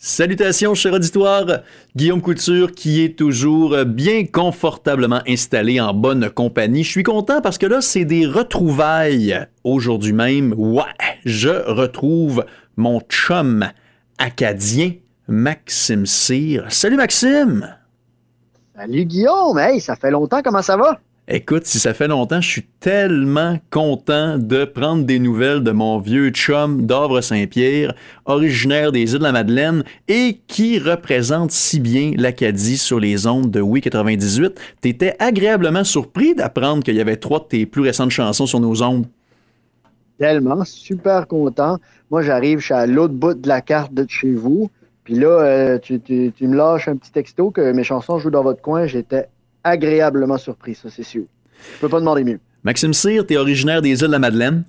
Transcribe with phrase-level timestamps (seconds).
[0.00, 1.44] Salutations, cher auditoire.
[1.96, 6.84] Guillaume Couture qui est toujours bien confortablement installé en bonne compagnie.
[6.84, 10.54] Je suis content parce que là, c'est des retrouvailles aujourd'hui même.
[10.56, 10.84] Ouais,
[11.24, 12.44] je retrouve
[12.76, 13.64] mon chum
[14.18, 14.92] acadien,
[15.26, 16.66] Maxime Cyr.
[16.68, 17.74] Salut Maxime!
[18.76, 19.58] Salut Guillaume!
[19.58, 21.00] Hey, ça fait longtemps, comment ça va?
[21.30, 25.98] Écoute, si ça fait longtemps, je suis tellement content de prendre des nouvelles de mon
[25.98, 27.92] vieux chum d'Avre-Saint-Pierre,
[28.24, 33.50] originaire des îles de la Madeleine et qui représente si bien l'Acadie sur les ondes
[33.50, 34.58] de Oui 98.
[34.80, 38.82] T'étais agréablement surpris d'apprendre qu'il y avait trois de tes plus récentes chansons sur nos
[38.82, 39.04] ondes.
[40.18, 41.76] Tellement, super content.
[42.10, 44.70] Moi, j'arrive, je suis à l'autre bout de la carte de chez vous.
[45.04, 48.42] Puis là, euh, tu, tu me lâches un petit texto que mes chansons jouent dans
[48.42, 48.86] votre coin.
[48.86, 49.26] J'étais
[49.64, 51.24] agréablement surpris, ça, c'est sûr.
[51.74, 52.40] Je peux pas demander mieux.
[52.64, 54.64] Maxime Cyr, tu es originaire des îles de la Madeleine?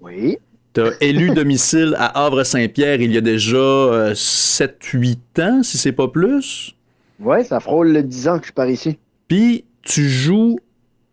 [0.00, 0.38] Oui.
[0.74, 5.92] Tu as élu domicile à Havre-Saint-Pierre il y a déjà 7-8 euh, ans, si c'est
[5.92, 6.74] pas plus?
[7.18, 8.98] Oui, ça frôle le 10 ans que je pars ici.
[9.28, 10.58] Puis tu joues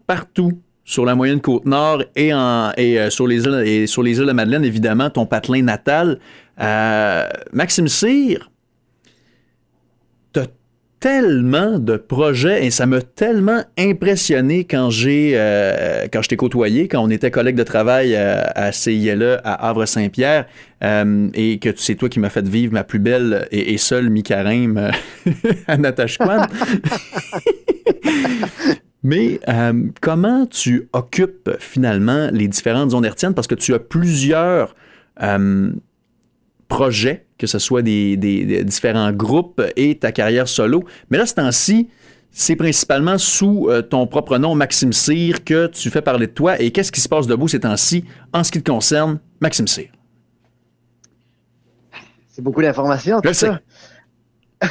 [0.05, 4.03] partout sur la moyenne côte nord et, en, et, euh, sur les îles, et sur
[4.03, 6.19] les îles de la Madeleine, évidemment, ton patelin natal.
[6.59, 8.51] Euh, Maxime Cyr,
[11.03, 16.87] tellement de projets et ça m'a tellement impressionné quand j'ai euh, quand je t'ai côtoyé,
[16.87, 20.45] quand on était collègues de travail euh, à, CILE à Havre-Saint-Pierre
[20.81, 24.91] euh, et que c'est toi qui m'as fait vivre ma plus belle et, seule mi-carême
[25.67, 26.47] à Natashquan.
[29.03, 29.41] Mais
[29.99, 33.33] comment tu occupes finalement les différentes zones hertziennes?
[33.33, 34.73] Parce que tu as plusieurs
[36.69, 38.15] projets, que ce soit des,
[38.63, 40.85] différents groupes et ta carrière solo.
[41.09, 41.89] Mais là, ce temps-ci,
[42.31, 46.57] c'est principalement sous euh, ton propre nom, Maxime Cyr, que tu fais parler de toi.
[46.61, 49.89] Et qu'est-ce qui se passe debout ces temps-ci en ce qui te concerne, Maxime Cyr?
[52.29, 53.59] C'est beaucoup d'informations, tout ça.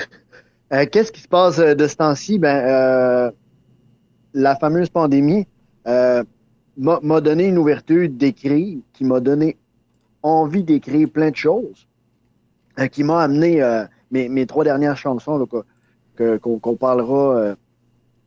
[0.73, 2.39] Euh, qu'est-ce qui se passe euh, de ce temps-ci?
[2.39, 3.31] Ben,
[4.33, 5.47] la fameuse pandémie
[5.85, 9.59] m'a donné une ouverture d'écrire qui m'a donné
[10.23, 11.87] envie d'écrire plein de choses.
[12.79, 15.47] Euh, qui m'a amené euh, mes, mes, trois dernières chansons
[16.17, 17.55] qu'on parlera euh,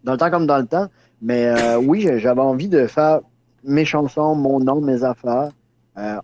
[0.03, 0.88] dans le temps comme dans le temps.
[1.22, 3.22] Mais oui, j'avais envie de faire
[3.63, 5.50] mes chansons, mon nom, mes affaires.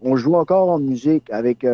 [0.01, 1.65] on joue encore en musique avec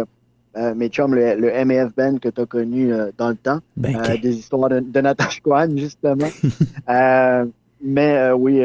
[0.56, 3.60] mes chums, le, le MEF Band que tu as connu dans le temps.
[3.76, 6.30] Ben, des histoires de, de Natasha Kwan, justement.
[7.82, 8.62] mais oui,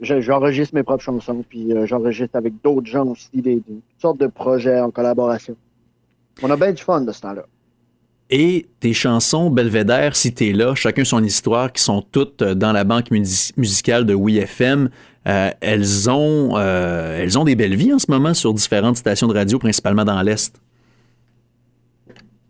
[0.00, 4.80] j'enregistre mes propres chansons, puis j'enregistre avec d'autres gens aussi, des, des, sortes de projets
[4.80, 5.54] en collaboration.
[6.42, 7.44] On a bien du fun de ce temps-là.
[8.30, 12.72] Et tes chansons Belvédère, si t'es là, chacun son histoire, qui sont toutes euh, dans
[12.72, 14.90] la banque musicale de WeFM,
[15.26, 19.28] euh, elles, ont, euh, elles ont des belles vies en ce moment sur différentes stations
[19.28, 20.60] de radio, principalement dans l'Est.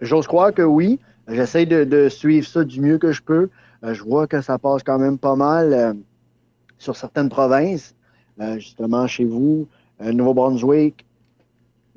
[0.00, 0.98] J'ose croire que oui.
[1.28, 3.50] J'essaie de, suivre ça du mieux que je peux.
[3.82, 5.94] je vois que ça passe quand même pas mal
[6.78, 7.94] sur certaines provinces,
[8.56, 9.68] justement chez vous,
[10.00, 11.04] Nouveau-Brunswick,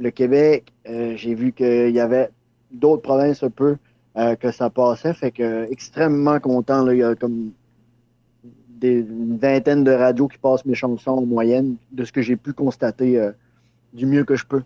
[0.02, 2.30] le Québec, euh, j'ai vu qu'il y avait
[2.72, 3.78] d'autres provinces un peu
[4.18, 5.14] euh, que ça passait.
[5.14, 6.90] Fait que extrêmement content.
[6.90, 7.52] il y a comme
[8.68, 12.36] des, une vingtaine de radios qui passent mes chansons en moyenne, de ce que j'ai
[12.36, 13.32] pu constater euh,
[13.94, 14.64] du mieux que je peux.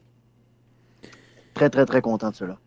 [1.53, 2.57] Très, très, très content de cela.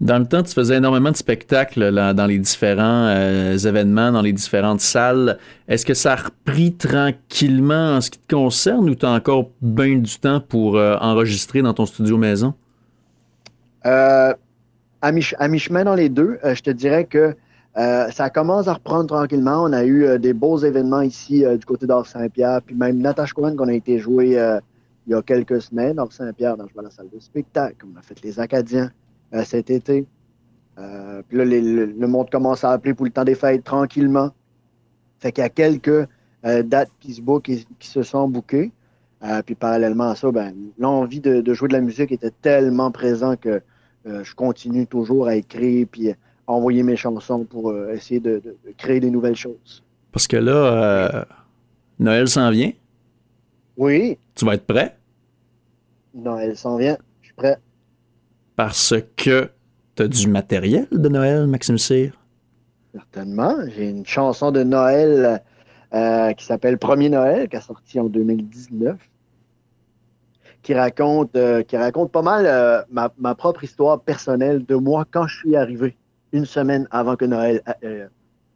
[0.00, 4.32] Dans le temps, tu faisais énormément de spectacles dans les différents euh, événements, dans les
[4.32, 5.38] différentes salles.
[5.66, 9.50] Est-ce que ça a repris tranquillement en ce qui te concerne ou tu as encore
[9.60, 12.54] bien du temps pour euh, enregistrer dans ton studio maison?
[13.86, 14.32] Euh,
[15.02, 15.10] à
[15.48, 17.34] mi-chemin dans les deux, je te dirais que
[17.74, 19.62] ça commence à reprendre tranquillement.
[19.62, 23.54] On a eu des beaux événements ici du côté d'Or Saint-Pierre, puis même Natasha Cohen
[23.54, 24.30] qu'on a été joué
[25.06, 27.86] il y a quelques semaines, d'Or Saint-Pierre, dans la salle de spectacle.
[27.86, 28.90] On a fait les Acadiens.
[29.34, 30.06] Euh, cet été.
[30.78, 34.30] Euh, puis là, le, monde commence à appeler pour le temps des fêtes tranquillement.
[35.18, 36.08] Fait qu'il y a quelques
[36.46, 38.72] euh, dates qui se bookent et qui se sont bookées.
[39.44, 43.60] puis parallèlement à ça, ben, l'envie de, jouer de la musique était tellement présent que
[44.06, 46.14] je continue toujours à écrire puis à
[46.46, 48.40] envoyer mes chansons pour essayer de,
[48.78, 49.84] créer des nouvelles choses.
[50.12, 51.26] Parce que là,
[51.98, 52.72] Noël s'en vient.
[53.76, 54.16] Oui.
[54.34, 54.96] Tu vas être prêt?
[56.14, 56.96] Noël s'en vient.
[57.20, 57.58] Je suis prêt
[58.58, 59.52] parce que
[59.94, 62.10] tu as du matériel de Noël, Maxime Cyr?
[62.92, 63.54] Certainement.
[63.68, 65.40] J'ai une chanson de Noël
[65.94, 68.96] euh, qui s'appelle Premier Noël, qui a sorti en 2019,
[70.62, 75.28] qui raconte, euh, qui raconte pas mal euh, ma, propre histoire personnelle de moi quand
[75.28, 75.96] je suis arrivé,
[76.32, 77.62] une semaine avant que Noël,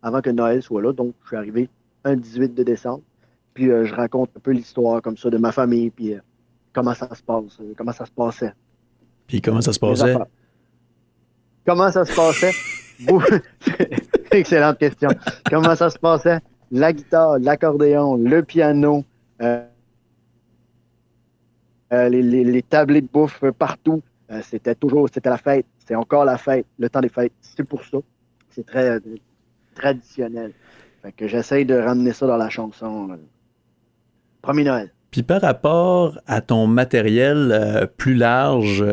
[0.03, 0.93] avant que Noël soit là.
[0.93, 1.69] Donc, je suis arrivé
[2.03, 3.05] un 18 de décembre.
[3.55, 6.17] Puis, je raconte un peu l'histoire comme ça de ma famille, puis
[6.73, 8.53] comment ça se passe, comment ça se passait.
[9.33, 10.15] Puis comment ça se passait?
[11.65, 12.53] comment ça se passait?
[14.31, 15.09] Excellente question.
[15.49, 16.39] Comment ça se passait?
[16.71, 19.07] La guitare, l'accordéon, le piano,
[19.41, 19.65] euh,
[21.95, 24.03] euh, les, tablés de bouffe partout.
[24.31, 25.65] Euh, c'était toujours, c'était la fête.
[25.79, 27.33] C'est encore la fête, le temps des fêtes.
[27.41, 27.97] C'est pour ça.
[28.51, 29.01] C'est très
[29.75, 30.53] traditionnel.
[31.01, 33.19] Fait que j'essaye de ramener ça dans la chanson.
[34.43, 34.93] Premier Noël.
[35.13, 38.85] Puis par rapport à ton matériel plus large,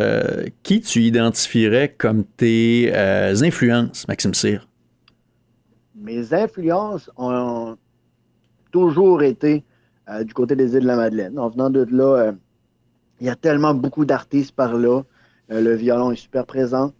[0.62, 4.70] qui tu identifierais comme tes influences, Maxime Cyr?
[6.10, 7.78] mes influences ont
[8.72, 9.64] toujours été
[10.10, 11.38] euh, du côté des îles de la Madeleine.
[11.38, 12.32] En venant de là, euh,
[13.20, 15.04] il y a tellement beaucoup d'artistes par là.
[15.52, 16.94] Euh, le violon est super présent.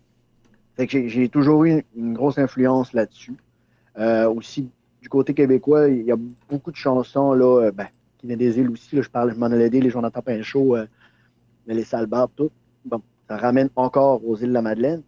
[0.78, 3.38] j'ai toujours eu une, grosse influence là-dessus.
[4.36, 4.70] aussi,
[5.02, 6.18] du côté québécois, il y a
[6.50, 7.88] beaucoup de chansons là, ben,
[8.20, 9.02] qui viennent des îles aussi.
[9.02, 10.78] je parle, je m'en ai aidé, les Jonathan Pinchot,
[11.68, 12.52] les Salbarbes, tout.
[12.86, 15.02] Bon, ça ramène encore aux îles de la Madeleine.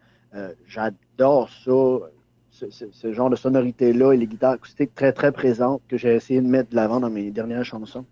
[0.67, 2.07] J'adore ça
[2.51, 6.47] ce, genre de sonorité-là et les guitares acoustiques très, très présentes que j'ai essayé de
[6.47, 8.05] mettre de l'avant dans mes dernières chansons.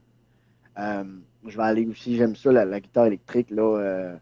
[0.79, 1.03] Euh,
[1.45, 4.15] je vais aller aussi, j'aime ça, la, guitare électrique, là, euh,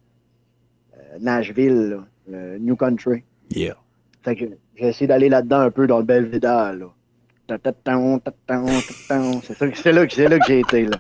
[0.96, 3.24] euh, Nashville, New Country.
[3.52, 3.78] Yeah.
[4.26, 6.94] j'ai essayé d'aller là-dedans un peu dans le Belvedere, là.
[7.48, 7.66] C'est
[9.92, 10.08] là, là,
[10.40, 11.00] que j'ai été, là.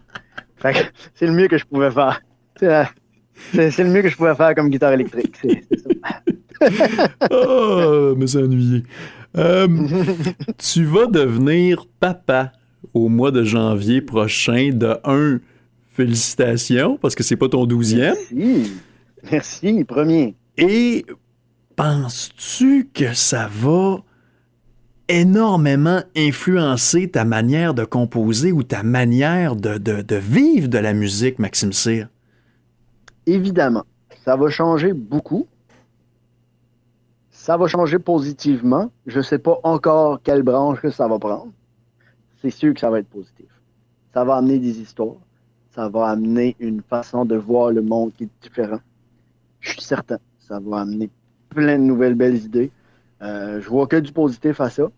[1.13, 2.21] c'est le mieux que je pouvais faire.
[3.51, 5.35] C'est le mieux que je pouvais faire comme guitare électrique.
[5.41, 5.89] C'est ça.
[7.31, 8.83] oh, mais c'est ennuyé.
[9.37, 9.67] Euh,
[10.57, 12.53] tu vas devenir papa
[12.93, 14.71] au mois de janvier prochain.
[14.73, 15.39] De un,
[15.97, 18.15] félicitations, parce que c'est pas ton douzième.
[18.31, 18.71] Merci.
[19.31, 20.35] Merci, premier.
[20.57, 21.05] Et
[21.75, 23.97] penses-tu que ça va
[25.09, 31.39] énormément influencer ta manière de composer ou ta manière de, de vivre de la musique,
[31.39, 32.07] Maxime Cyr?
[33.25, 33.83] Évidemment.
[34.23, 35.47] Ça va changer beaucoup.
[37.31, 38.91] Ça va changer positivement.
[39.05, 41.51] Je ne sais pas encore quelle branche que ça va prendre.
[42.41, 43.47] C'est sûr que ça va être positif.
[44.13, 45.15] Ça va amener des histoires.
[45.73, 48.79] Ça va amener une façon de voir le monde qui est différent.
[49.61, 50.17] Je suis certain.
[50.39, 51.09] Ça va amener
[51.49, 52.71] plein de nouvelles belles idées.
[53.21, 54.89] Euh, je vois que du positif à ça.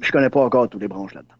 [0.00, 1.34] Je connais pas encore toutes les branches là-dedans.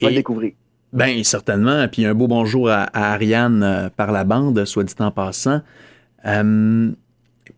[0.00, 0.52] On va le découvrir.
[0.92, 1.86] Bien, certainement.
[1.88, 5.60] Puis un beau bonjour à, Ariane euh, par la bande, soit dit en passant.
[6.24, 6.90] Euh,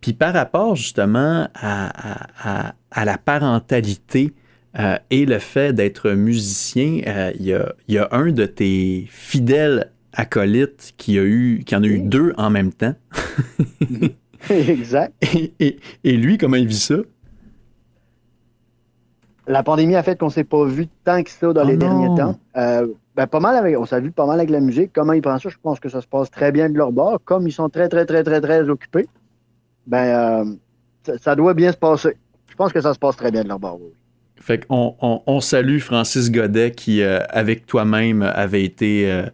[0.01, 2.73] puis par rapport justement à,
[3.05, 4.33] la parentalité
[4.79, 7.47] euh, et le fait d'être musicien, il
[7.89, 12.33] y, a, un de tes fidèles acolytes qui, a eu, qui en a eu deux
[12.37, 12.95] en même temps.
[14.51, 15.15] exact.
[15.59, 16.97] Et, lui, comment il vit ça?
[19.47, 21.79] La pandémie a fait qu'on ne s'est pas vu tant que ça dans les oh
[21.79, 22.39] derniers temps.
[22.57, 24.93] Euh, ben, pas mal avec, on s'est vu pas mal avec la musique.
[24.95, 25.49] Comment ils prennent ça?
[25.49, 27.19] Je pense que ça se passe très bien de leur bord.
[27.25, 29.09] Comme ils sont très, très, très, très, très occupés,
[29.87, 30.55] ben,
[31.07, 32.17] euh, ça, doit bien se passer.
[32.49, 33.81] Je pense que ça se passe très bien de leur bord,
[34.37, 39.25] Fait qu'on on, salue Francis Godet qui, euh, avec toi-même, avait été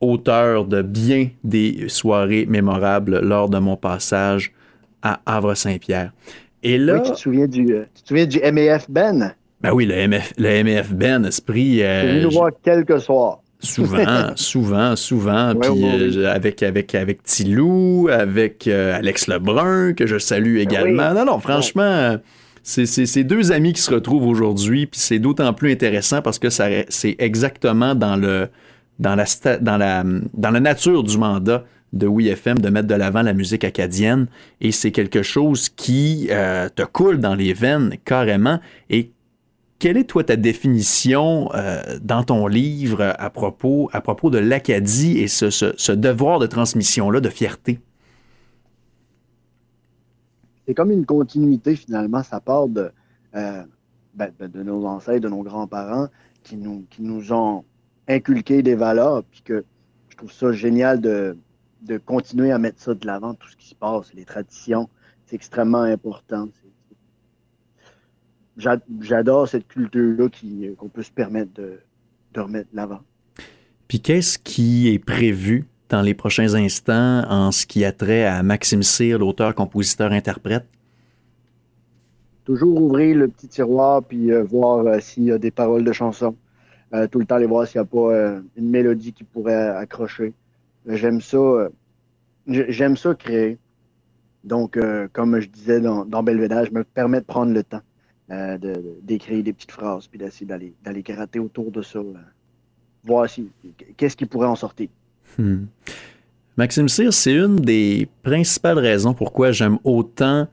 [0.00, 4.52] auteur de bien des soirées mémorables lors de mon passage
[5.02, 6.12] à Havre-Saint-Pierre.
[6.62, 7.00] Et là.
[7.00, 9.34] tu te souviens du, tu te souviens du MEF Ben?
[9.60, 11.82] Ben oui, le, MF, le MEF Ben, esprit.
[11.82, 13.40] Euh, nous voir quelques soirs.
[13.60, 15.54] Souvent, souvent, souvent.
[15.60, 21.12] puis euh, avec, avec, avec Tilou, avec euh, Alex Lebrun, que je salue ben également.
[21.12, 22.18] Non, non, franchement,
[22.62, 27.16] c'est deux amis qui se retrouvent aujourd'hui, puis c'est d'autant plus intéressant parce que c'est
[27.18, 28.48] exactement dans, le,
[28.98, 29.24] dans, la,
[29.60, 33.64] dans, la, dans la nature du mandat de WeFM de mettre de l'avant la musique
[33.64, 34.26] acadienne
[34.60, 39.12] et c'est quelque chose qui euh, te coule dans les veines carrément et
[39.78, 45.18] quelle est, toi, ta définition euh, dans ton livre à propos, à propos de l'Acadie
[45.18, 47.78] et ce, devoir de transmission-là, de fierté?
[50.66, 52.24] C'est comme une continuité, finalement.
[52.24, 52.90] Ça part de,
[53.36, 53.62] euh,
[54.14, 56.08] ben, de nos ancêtres, de nos grands-parents
[56.42, 57.64] qui nous, qui nous ont
[58.08, 59.64] inculqué des valeurs, puis que
[60.08, 61.36] je trouve ça génial de,
[61.82, 64.88] de continuer à mettre ça de l'avant, tout ce qui se passe, les traditions.
[65.26, 66.48] C'est extrêmement important
[69.00, 70.28] j'adore cette culture-là
[70.76, 71.80] qu'on peut se permettre de,
[72.36, 73.00] remettre de l'avant.
[73.86, 78.42] Puis qu'est-ce qui est prévu dans les prochains instants en ce qui a trait à
[78.42, 80.66] Maxime Cyr, l'auteur, compositeur, interprète?
[82.44, 85.92] Toujours ouvrir le petit tiroir puis euh, voir euh, s'il y a des paroles de
[85.92, 86.36] chansons.
[86.94, 90.32] Euh, tout le temps aller voir s'il n'y a pas une mélodie qui pourrait accrocher.
[90.86, 91.68] j'aime ça.
[92.46, 93.58] j'aime ça créer.
[94.44, 94.78] Donc,
[95.12, 97.82] comme je disais dans, dans Belvedere, je me permets de prendre le temps.
[98.30, 98.58] Euh,
[99.02, 102.12] d'écrire des petites phrases, puis d'essayer d'aller, d'aller gratter autour de ça, euh,
[103.02, 103.48] voir si,
[103.96, 104.88] qu'est-ce qui pourrait en sortir.
[105.38, 105.64] Hmm.
[106.58, 110.46] Maxime Cyr, c'est une des principales raisons pourquoi j'aime autant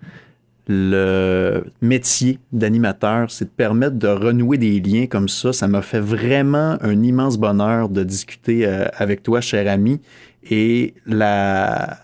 [0.68, 5.54] le métier d'animateur, c'est de permettre de renouer des liens comme ça.
[5.54, 10.00] Ça m'a fait vraiment un immense bonheur de discuter euh, avec toi, cher ami.
[10.50, 11.98] Et la,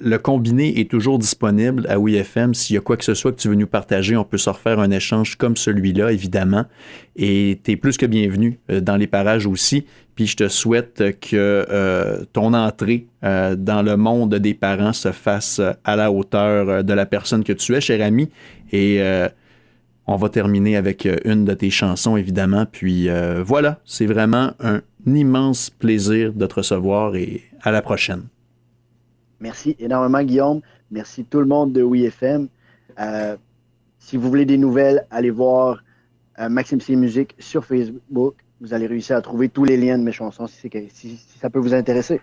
[0.00, 2.54] le combiné est toujours disponible à WeFM.
[2.54, 4.50] S'il y a quoi que ce soit que tu veux nous partager, on peut se
[4.50, 6.64] refaire un échange comme celui-là, évidemment.
[7.16, 9.86] Et tu es plus que bienvenu euh, dans les parages aussi.
[10.14, 11.36] Puis je te souhaite que
[11.70, 16.92] euh, ton entrée euh, dans le monde des parents se fasse à la hauteur de
[16.92, 18.28] la personne que tu es, cher ami.
[18.72, 19.00] Et
[20.08, 22.66] on va terminer avec une de tes chansons, évidemment.
[22.66, 23.08] Puis
[23.44, 28.24] voilà, c'est vraiment un immense plaisir de te recevoir et à la prochaine.
[29.40, 30.60] Merci énormément, Guillaume.
[30.90, 32.48] Merci tout le monde de WeFM.
[32.98, 33.36] Euh,
[33.98, 35.82] si vous voulez des nouvelles, allez voir
[36.38, 38.34] euh, Maxime C Musique sur Facebook.
[38.60, 41.74] Vous allez réussir à trouver tous les liens de mes chansons si ça peut vous
[41.74, 42.20] intéresser.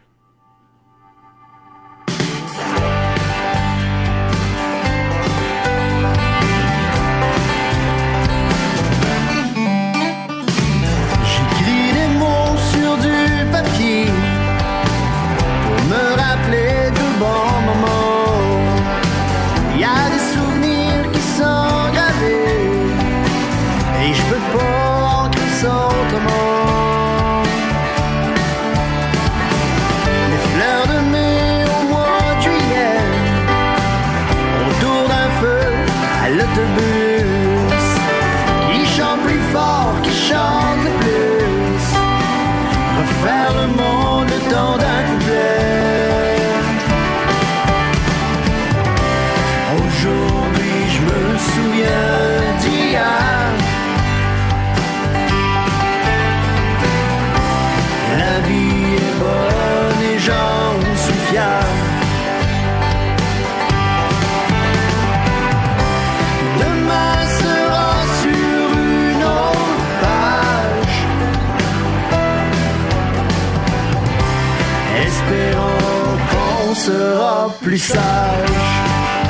[77.62, 79.25] Plus sage.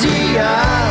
[0.00, 0.89] Bed